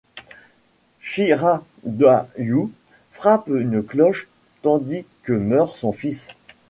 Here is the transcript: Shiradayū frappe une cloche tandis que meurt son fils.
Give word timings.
Shiradayū 0.99 2.71
frappe 3.11 3.49
une 3.49 3.83
cloche 3.83 4.29
tandis 4.63 5.05
que 5.21 5.31
meurt 5.33 5.75
son 5.75 5.91
fils. 5.91 6.29